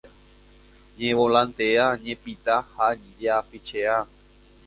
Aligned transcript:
Ñevolantea 0.99 1.85
ñepinta 2.03 2.55
ha 2.75 2.87
jeʼafichea. 3.01 3.97